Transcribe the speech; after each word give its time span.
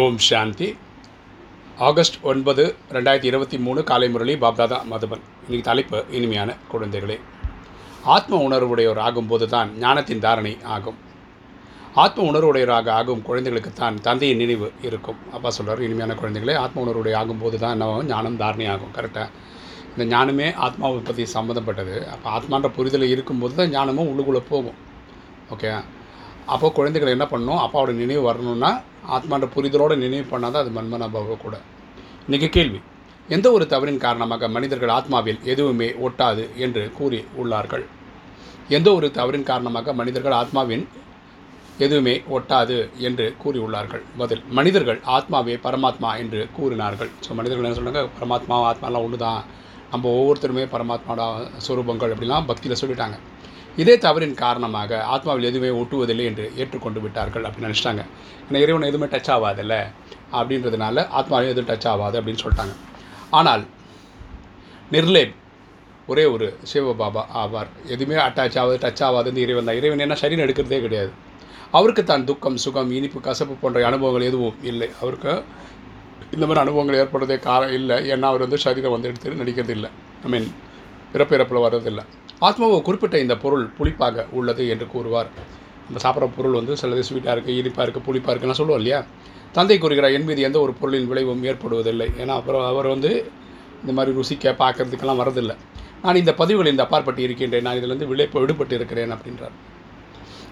ஓம் 0.00 0.18
சாந்தி. 0.26 0.66
August 1.86 2.14
ஒன்பது 2.30 2.62
ரெண்டாயிரத்தி 2.94 3.28
இருபத்தி 3.30 3.56
மூணு 3.64 3.80
காலை 3.88 4.06
முரளி 4.12 4.34
பாப்தாதா 4.42 4.76
மதுபன். 4.90 5.24
இன்னைக்கு 5.46 5.64
தலைப்பு 5.66 5.98
இனிமையான 6.16 6.50
குழந்தைகளே. 6.70 7.16
ஆத்ம 8.14 8.38
உணர்வுடையோர் 8.46 9.00
ஆகும்போது 9.06 9.46
தான் 9.54 9.70
ஞானத்தின் 9.82 10.22
தாரணை 10.24 10.52
ஆகும். 10.74 10.96
ஆத்ம 12.04 12.24
உணர்வுடையவராக 12.30 12.90
ஆகும் 13.00 13.20
குழந்தைகளுக்கு 13.26 13.72
தான் 13.80 13.98
தந்தையின் 14.06 14.40
நினைவு 14.42 14.68
இருக்கும். 14.88 15.18
அப்பா 15.38 15.50
சொல்கிறார் 15.56 15.82
இனிமையான 15.86 16.14
குழந்தைகளே 16.20 16.54
ஆத்ம 16.62 16.80
உணர்வுடைய 16.84 17.16
ஆகும்போது 17.20 17.58
தான் 17.64 17.74
என்ன 17.76 17.88
ஆகும்? 17.88 18.08
ஞானம் 18.12 18.38
தாரணை 18.42 18.68
ஆகும். 18.74 18.94
கரெக்டாக 18.98 19.28
இந்த 19.92 20.06
ஞானமே 20.14 20.48
ஆத்மாவை 20.68 21.02
பற்றி 21.10 21.26
சம்மந்தப்பட்டது 21.36 21.98
அப்போ 22.14 22.30
ஆத்மான்ற 22.38 22.70
புரிதல் 22.78 23.06
இருக்கும்போது 23.14 23.54
தான் 23.60 23.74
ஞானமும் 23.76 24.10
உள்ளுக்குள்ளே 24.12 24.42
போகும். 24.52 24.78
ஓகே 25.56 25.74
அப்போ 26.54 26.70
குழந்தைகள் 26.80 27.14
என்ன 27.16 27.28
பண்ணணும் 27.34 27.60
அப்பாவோட 27.66 27.92
நினைவு 28.00 28.24
வரணும்னா 28.30 28.72
ஆத்மான்ற 29.16 29.46
புரிதலோடு 29.54 29.94
நினைவு 30.04 30.26
பண்ணால் 30.32 30.54
தான் 30.54 30.64
அது 30.64 30.72
மன்மனாபாவ 30.78 31.36
கூட. 31.44 31.56
இன்றைக்கி 32.26 32.48
கேள்வி 32.56 32.80
எந்த 33.28 33.46
ஒரு 33.56 33.64
தவறின் 33.72 34.00
காரணமாக 34.04 34.48
மனிதர்கள் 34.56 34.92
ஆத்மாவில் 34.98 35.40
எதுவுமே 35.52 35.88
ஒட்டாது 36.06 36.44
என்று 36.64 36.82
கூறி 36.98 37.20
உள்ளார்கள்? 37.42 37.84
எந்த 38.76 38.88
ஒரு 38.98 39.06
தவறின் 39.18 39.48
காரணமாக 39.50 39.92
மனிதர்கள் 40.00 40.36
ஆத்மாவின் 40.40 40.84
எதுவுமே 41.84 42.14
ஒட்டாது 42.36 42.76
என்று 43.08 43.26
கூறியுள்ளார்கள் 43.42 44.02
பதில் 44.20 44.42
மனிதர்கள் 44.58 45.00
ஆத்மாவே 45.16 45.54
பரமாத்மா 45.66 46.10
என்று 46.22 46.40
கூறினார்கள். 46.56 47.10
ஸோ 47.24 47.30
மனிதர்கள் 47.38 47.66
என்ன 47.66 47.78
சொல்கிறாங்க 47.78 48.02
பரமாத்மா 48.18 48.56
ஆத்மாலாம் 48.70 49.04
ஒன்று 49.06 49.18
தான் 49.26 49.40
நம்ம 49.92 50.10
ஒவ்வொருத்தருமே 50.18 50.64
பரமாத்மாவோட 50.74 51.22
சுரூபங்கள் 51.66 52.12
அப்படிலாம் 52.14 52.48
பக்தியில் 52.50 52.80
சொல்லிட்டாங்க. 52.82 53.16
இதே 53.76 53.94
தவறின் 53.96 54.34
காரணமாக 54.34 55.06
ஆத்மாவில் 55.14 55.48
எதுவுமே 55.50 55.70
ஒட்டுவதில்லை 55.82 56.24
என்று 56.30 56.52
ஏற்றுக்கொண்டு 56.56 57.00
விட்டார்கள் 57.00 57.44
அப்படின்னு 57.44 57.68
நினச்சிட்டாங்க. 57.68 58.02
ஏன்னா 58.46 58.58
இறைவன் 58.64 58.88
எதுவுமே 58.90 59.08
டச் 59.12 59.30
ஆகாதில்ல 59.36 59.76
அப்படின்றதுனால 60.38 61.04
ஆத்மாவில் 61.18 61.52
எதுவும் 61.52 61.70
டச் 61.70 61.88
ஆகாது 61.88 62.20
அப்படின்னு 62.20 62.42
சொல்லிட்டாங்க. 62.44 62.74
ஆனால் 63.30 63.64
நிர்லேப் 64.92 65.34
ஒரே 66.06 66.24
ஒரு 66.24 66.56
சிவபாபா 66.72 67.22
ஆவார். 67.42 67.68
எதுவுமே 67.86 68.16
அட்டாச் 68.28 68.58
ஆகாது 68.62 68.78
டச் 68.84 69.02
ஆகாது 69.08 69.28
இந்த 69.28 69.40
இறைவன் 69.40 69.64
தான். 69.64 69.76
இறைவன் 69.76 69.98
என்ன 69.98 70.14
சரீரம் 70.14 70.44
எடுக்கிறதே 70.46 70.80
கிடையாது. 70.86 71.12
அவருக்கு 71.70 72.04
தான் 72.04 72.24
துக்கம் 72.24 72.56
சுகம் 72.56 72.90
இனிப்பு 72.90 73.20
கசப்பு 73.20 73.54
போன்ற 73.54 73.86
அனுபவங்கள் 73.86 74.28
எதுவும் 74.30 74.56
இல்லை. 74.62 74.88
அவருக்கு 75.00 75.44
இந்த 76.34 76.44
மாதிரி 76.46 76.62
அனுபவங்கள் 76.64 76.98
ஏற்படுறதே 77.02 77.38
காரணம் 77.38 77.74
இல்லை. 77.74 77.96
ஏன்னா 78.12 78.26
அவர் 78.32 78.40
வந்து 78.40 78.58
சரீரம் 78.58 78.90
வந்து 78.90 79.08
எடுத்து 79.08 79.42
நடிக்கிறது 79.44 79.68
இல்லை 79.68 79.90
ஐ 80.24 80.30
மீன் 80.30 80.48
பிறப்பிறப்பில் 81.12 81.64
வர்றதில்லை. 81.66 82.04
ஆத்மாவை 82.46 82.78
குறிப்பிட்ட 82.86 83.16
இந்த 83.24 83.34
பொருள் 83.42 83.66
புளிப்பாக 83.78 84.24
உள்ளது 84.38 84.64
என்று 84.74 84.86
கூறுவார். 84.94 85.28
நம்ம 85.86 86.00
சாப்பிட்ற 86.04 86.28
பொருள் 86.36 86.56
வந்து 86.60 86.74
சிலது 86.80 87.02
ஸ்வீட்டாக 87.08 87.34
இருக்குது 87.36 87.58
இனிப்பாக 87.60 87.84
இருக்குது 87.86 88.06
புளிப்பாக 88.08 88.32
இருக்குன்னு 88.32 88.58
சொல்லுவோம் 88.60 88.80
இல்லையா? 88.82 89.00
தந்தை 89.56 89.76
கூறுகிறார் 89.84 90.14
என் 90.16 90.26
மீது 90.28 90.46
எந்த 90.48 90.58
ஒரு 90.64 90.72
பொருளின் 90.80 91.08
விளைவும் 91.10 91.42
ஏற்படுவதில்லை. 91.50 92.08
ஏன்னா 92.22 92.34
அப்புறம் 92.40 92.64
அவர் 92.70 92.88
வந்து 92.94 93.10
இந்த 93.82 93.92
மாதிரி 93.96 94.12
ருசிக்க 94.18 94.54
பார்க்கறதுக்கெல்லாம் 94.62 95.22
வரதில்லை 95.22 95.56
நான் 96.04 96.20
இந்த 96.20 96.32
பதிவுகளில் 96.40 96.74
இந்த 96.74 96.84
அப்பாற்பட்டு 96.86 97.20
இருக்கின்றேன் 97.26 97.66
நான் 97.66 97.78
இதிலிருந்து 97.80 98.08
விளைப்பு 98.12 98.38
விடுபட்டு 98.42 98.74
இருக்கிறேன் 98.78 99.12
அப்படின்றார். 99.16 99.54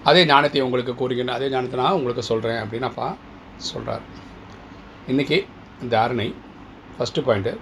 அதே 0.09 0.21
ஞானத்தை 0.31 0.61
உங்களுக்கு 0.67 0.93
கூறுகின்றேன் 1.01 1.37
அதே 1.37 1.47
ஞானத்தை 1.53 1.77
நான் 1.83 1.97
உங்களுக்கு 1.99 2.23
சொல்கிறேன் 2.31 2.61
அப்படின்னு 2.63 2.87
அப்பா 2.91 3.07
சொல்கிறார் 3.69 4.05
இன்றைக்கி 5.11 5.37
இந்த 5.83 5.95
அரணை 6.03 6.27
ஃபஸ்ட்டு 6.95 7.25
பாயிண்ட்டு 7.27 7.53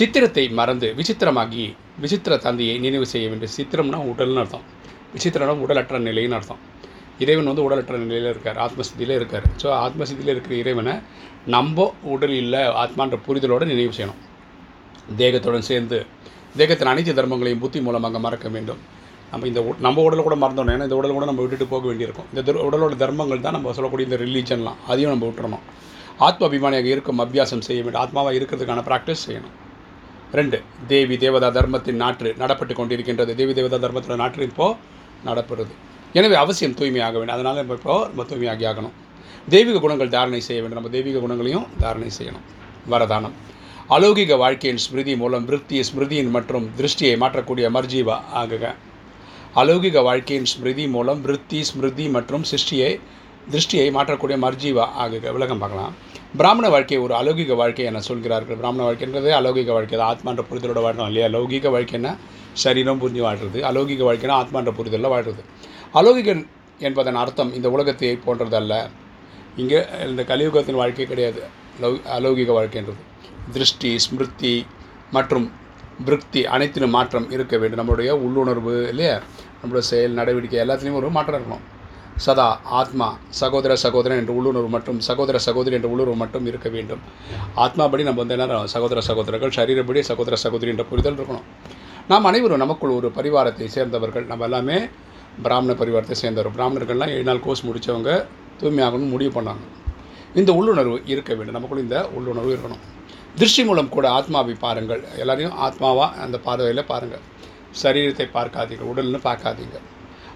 சித்திரத்தை 0.00 0.44
மறந்து 0.60 0.88
விசித்திரமாகி 0.98 1.66
விசித்திர 2.00 2.36
தந்தையை 2.36 2.78
நினைவு 2.78 3.06
செய்ய 3.06 3.28
வேண்டும் 3.28 3.48
சித்திரம்னா 3.56 3.96
உடல்னு 3.96 4.38
அர்த்தம். 4.38 4.60
விசித்திரம்னா 5.16 5.52
உடலற்ற 5.52 5.98
நிலைன்னு 5.98 6.30
அர்த்தம். 6.30 6.58
இறைவன் 7.18 7.44
வந்து 7.44 7.62
உடலற்ற 7.62 7.96
நிலையில் 7.96 8.30
இருக்கார் 8.30 8.56
ஆத்மஸ்தியில் 8.56 9.14
இருக்கார். 9.14 9.42
ஸோ 9.62 9.66
ஆத்மஸ்தியில் 9.66 10.28
இருக்கிற 10.28 10.56
இறைவனை 10.56 10.92
நம்ம 11.46 11.94
உடல் 12.02 12.30
இல்லை 12.30 12.60
ஆத்மான்ற 12.60 13.18
புரிதலோடு 13.28 13.64
நினைவு 13.64 13.92
செய்யணும். 13.96 14.14
தேகத்துடன் 15.16 15.58
சேர்ந்து 15.58 16.06
தேகத்தின் 16.56 16.86
அனைத்து 16.86 17.14
தர்மங்களையும் 17.14 17.58
புத்தி 17.58 17.80
மூலமாக 17.80 18.18
மறக்க 18.18 18.48
வேண்டும். 18.48 18.78
நம்ம 19.30 19.46
இந்த 19.46 19.62
உ- 19.62 19.74
நம்ம 19.80 20.02
உடலை 20.02 20.24
கூட 20.24 20.36
மறந்துடணும். 20.36 20.76
ஏன்னா 20.76 20.82
இந்த 20.82 20.96
உடல் 20.96 21.12
கூட 21.12 21.24
நம்ம 21.24 21.40
விட்டுட்டு 21.40 21.66
போக 21.66 21.86
வேண்டியிருக்கும். 21.86 22.24
இந்த 22.34 22.52
திரு- 22.52 22.56
உடலோட 22.56 22.96
தர்மங்கள் 22.96 23.40
தான் 23.40 23.52
நம்ம 23.52 23.72
சொல்லக்கூடிய 23.72 24.16
இந்த 24.16 24.24
ரிலீஜன்லாம் 24.24 24.74
அதையும் 24.86 25.10
நம்ம 25.10 25.26
விட்டுறணும். 25.26 25.60
ஆத்ம 26.18 26.46
அபிமானியாக 26.46 26.84
இருக்கும் 26.84 27.18
அபியாசம் 27.18 27.60
செய்ய 27.60 27.82
வேண்டும். 27.82 28.02
ஆத்மாவாக 28.02 28.32
இருக்கிறதுக்கான 28.32 28.82
ப்ராக்டிஸ் 28.82 29.30
செய்யணும். 29.30 29.66
ரெண்டு 30.36 30.58
தேவி 30.86 31.16
தேவதா 31.16 31.48
தர்மத்தின் 31.48 32.00
நாற்று 32.02 32.30
நடப்பட்டு 32.40 32.74
கொண்டிருக்கின்றது. 32.78 33.32
தேவி 33.40 33.52
தேவதா 33.58 33.76
தர்மத்தில் 33.76 34.20
நாற்று 34.22 34.48
இப்போது 34.50 34.76
நடப்படுறது 35.28 35.74
எனவே 36.18 36.34
அவசியம் 36.34 36.74
தூய்மையாக 36.78 37.14
வேண்டும். 37.18 37.36
அதனால் 37.36 37.58
நம்ம 37.60 37.76
இப்போ 37.78 37.94
நம்ம 38.08 38.26
தூய்மையாகி 38.30 38.64
ஆகணும். 38.70 38.94
தெய்வீக 39.54 39.80
குணங்கள் 39.84 40.14
தாரணை 40.16 40.40
செய்ய 40.48 40.58
வேண்டும். 40.62 40.80
நம்ம 40.80 40.92
தெய்வீக 40.96 41.20
குணங்களையும் 41.24 41.66
தாரணை 41.82 42.10
செய்யணும். 42.18 42.44
வரதானம். 42.92 43.34
அலௌகிக 43.96 44.36
வாழ்க்கையின் 44.36 44.80
ஸ்மிருதி 44.84 45.16
மூலம் 45.16 45.44
விருத்தி 45.44 45.78
ஸ்மிருதியின் 45.88 46.30
மற்றும் 46.36 46.66
திருஷ்டியை 46.78 47.14
மாற்றக்கூடிய 47.22 47.66
மர்ஜீவா 47.76 48.16
ஆகுக. 48.40 48.74
அலௌகிக 49.62 50.02
வாழ்க்கையின் 50.02 50.48
ஸ்மிருதி 50.52 50.86
மூலம் 50.88 51.20
விருத்தி 51.26 51.60
ஸ்மிருதி 51.62 52.08
மற்றும் 52.08 52.44
சிருஷ்டியை 52.50 52.92
திருஷ்டியை 53.52 53.86
மாற்றக்கூடிய 53.96 54.36
மர்ஜீவா 54.44 54.86
ஆகுக. 55.04 55.32
விளக்கம் 55.36 55.58
பார்க்கலாம். 55.58 55.94
பிராமண 56.36 56.68
வாழ்க்கை 56.68 56.96
ஒரு 56.98 57.14
அலௌகிக 57.14 57.54
வாழ்க்கை 57.56 57.84
என 57.84 58.00
சொல்கிறார்கள். 58.00 58.56
பிராமண 58.56 58.82
வாழ்க்கைன்றது 58.88 59.28
அலௌகிக 59.38 59.72
வாழ்க்கை 59.72 59.98
தான். 59.98 60.10
ஆத்மான்ற 60.12 60.42
புரிதலோட 60.50 60.80
வாழ்றோம் 60.86 61.06
இல்லையா? 61.06 61.28
லௌகிக 61.28 61.70
வாழ்க்கைன்னா 61.74 62.16
சரீரம் 62.52 63.00
புரிஞ்சு 63.02 63.22
வாழ்றது. 63.26 63.58
அலௌகிக 63.70 64.02
வாழ்க்கைனா 64.08 64.34
ஆத்மான்ற 64.42 64.70
புரிதலில் 64.70 65.10
வாழ்றது. 65.14 65.42
அலௌகிகன் 65.94 66.46
என்பதன் 66.78 67.14
அர்த்தம் 67.14 67.54
இந்த 67.54 67.70
உலகத்தை 67.70 68.18
போன்றதல்ல. 68.26 68.88
இங்கே 69.56 69.86
இந்த 70.08 70.22
கலியுகத்தின் 70.22 70.80
வாழ்க்கை 70.82 71.06
கிடையாது. 71.06 71.40
லௌ 71.82 71.92
அலௌகிக 72.18 72.52
வாழ்க்கைன்றது 72.58 73.02
திருஷ்டி 73.52 73.98
ஸ்மிருதி 73.98 74.66
மற்றும் 75.10 75.52
விருத்தி 76.04 76.46
அனைத்திலும் 76.46 76.90
மாற்றம் 76.90 77.30
இருக்க 77.30 77.58
வேண்டும். 77.58 77.80
நம்மளுடைய 77.80 78.10
உள்ளுணர்வு 78.10 78.88
இல்லையா? 78.88 79.20
நம்மளுடைய 79.62 79.78
செயல் 79.78 80.12
நடவடிக்கை 80.12 80.60
எல்லாத்துலேயும் 80.60 81.00
ஒரு 81.02 81.10
மாற்றம் 81.10 81.40
இருக்கணும். 81.40 81.64
சதா 82.24 82.46
ஆத்மா 82.78 83.08
சகோதர 83.40 83.72
சகோதரன் 83.82 84.20
என்ற 84.20 84.32
உள்ளுணர்வு 84.38 84.70
மற்றும் 84.74 84.98
சகோதர 85.08 85.36
சகோதரி 85.46 85.76
என்ற 85.78 85.88
உள்ளுணர்வு 85.92 86.16
மட்டும் 86.22 86.46
இருக்க 86.50 86.68
வேண்டும். 86.76 87.02
ஆத்மாபடி 87.64 88.06
நம்ம 88.08 88.20
வந்து 88.22 88.36
என்ன 88.36 88.58
சகோதர 88.74 89.00
சகோதரர்கள் 89.08 89.54
சரீரப்படி 89.58 90.00
சகோதர 90.10 90.36
சகோதரி 90.44 90.72
என்ற 90.74 90.84
புரிதல் 90.90 91.16
இருக்கணும். 91.18 91.46
நாம் 92.10 92.28
அனைவரும் 92.30 92.62
நமக்குள் 92.64 92.96
ஒரு 92.98 93.08
பரிவாரத்தை 93.18 93.68
சேர்ந்தவர்கள். 93.76 94.26
நம்ம 94.32 94.44
எல்லாமே 94.48 94.78
பிராமண 95.46 95.72
பரிவாரத்தை 95.80 96.16
சேர்ந்தவர். 96.22 96.54
பிராமணர்கள்லாம் 96.58 97.12
ஏழு 97.16 97.26
நாள் 97.30 97.44
கோர்ஸ் 97.46 97.66
முடித்தவங்க 97.68 98.12
தூய்மையாகணும்னு 98.60 99.14
முடிவு 99.14 99.32
பண்ணாங்க. 99.40 99.64
இந்த 100.40 100.50
உள்ளுணர்வு 100.58 100.96
இருக்க 101.12 101.30
வேண்டும். 101.38 101.56
நமக்குள்ள 101.58 101.82
இந்த 101.86 101.98
உள்ளுணர்வு 102.18 102.52
இருக்கணும். 102.54 102.84
திருஷ்டி 103.40 103.62
மூலம் 103.68 103.92
கூட 103.96 104.06
ஆத்மாவை 104.18 104.54
பாருங்கள். 104.66 105.02
எல்லாரையும் 105.22 105.58
ஆத்மாவாக 105.66 106.24
அந்த 106.24 106.36
பார்வையில் 106.46 106.88
பாருங்கள் 106.92 107.24
சரீரத்தை 107.82 108.26
பார்க்காதீங்க 108.38 108.86
உடல்னு 108.92 109.20
பார்க்காதீங்க. 109.28 109.76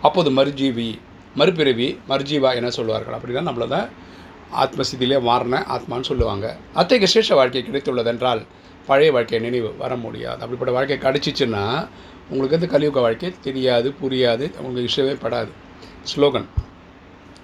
அப்போது 0.06 0.31
மறுஜீவி 0.38 0.91
மறுபிறவி 1.38 1.88
மர்ஜீவா 2.09 2.50
என 2.60 2.70
சொல்லுவார்கள் 2.78 3.16
அப்படின்னா 3.19 3.43
நம்மளை 3.48 3.69
தான் 3.75 3.88
ஆத்மசிதியிலே 4.62 5.19
மாறின 5.28 5.60
ஆத்மான்னு 5.75 6.09
சொல்லுவாங்க. 6.10 6.47
அத்தகைய 6.81 7.09
சிரேஷ 7.12 7.34
வாழ்க்கை 7.38 7.62
கிடைத்துள்ளதென்றால் 7.69 8.43
பழைய 8.87 9.10
வாழ்க்கை 9.12 9.38
நினைவு 9.47 9.69
வர 9.82 9.93
முடியாது. 9.97 10.41
அப்படிப்பட்ட 10.44 10.72
வாழ்க்கை 10.78 10.97
கிடச்சிச்சுன்னா 11.04 11.65
உங்களுக்கு 12.31 12.56
வந்து 12.56 12.72
கலியுக 12.75 13.00
வாழ்க்கை 13.00 13.31
தெரியாது 13.47 13.88
புரியாது 14.03 14.44
உங்களுக்கு 14.60 14.91
இஷ்டமே 14.91 15.15
படாது. 15.25 15.53
ஸ்லோகன் 16.10 16.48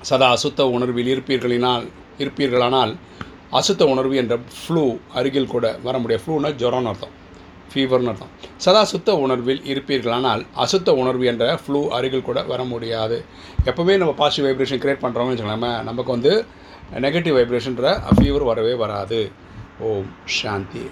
சதா 0.08 0.28
அசுத்த 0.36 0.60
உணர்வில் 0.76 1.10
இருப்பீர்களினால் 1.14 1.86
இருப்பீர்களானால் 2.22 2.92
அசுத்த 3.60 3.82
உணர்வு 3.94 4.14
என்ற 4.22 4.34
ஃப்ளூ 4.58 4.84
அருகில் 5.18 5.52
கூட 5.54 5.66
வர 5.86 5.98
முடியாது. 5.98 6.24
ஃப்ளூனால் 6.24 6.58
ஜுரம்னு 6.62 6.90
அர்த்தம். 6.92 7.14
ஃபீவர்னு 7.72 8.10
அர்த்தம். 8.12 8.32
சதா 8.56 8.84
சுத்த 8.84 9.14
உணர்வில் 9.14 9.62
இருப்பீர்களானால் 9.72 10.46
அசுத்த 10.64 10.90
உணர்வு 10.90 11.26
என்ற 11.26 11.58
ஃப்ளூ 11.62 11.86
அருகில் 11.88 12.26
கூட 12.28 12.42
வர 12.42 12.64
முடியாது. 12.64 13.24
எப்போவுமே 13.64 13.96
நம்ம 13.96 14.14
பாசிட்டிவ் 14.22 14.48
வைப்ரேஷன் 14.48 14.82
கிரியேட் 14.84 15.04
பண்ணுறோம்னு 15.04 15.34
வச்சுக்கலாமே 15.34 15.82
நமக்கு 15.82 16.10
வந்து 16.16 16.44
நெகட்டிவ் 16.92 17.38
வைப்ரேஷன்ற 17.38 17.96
ஃபீவர் 18.18 18.44
வரவே 18.44 18.74
வராது. 18.74 19.30
ஓம் 19.80 20.10
சாந்தி. 20.24 20.90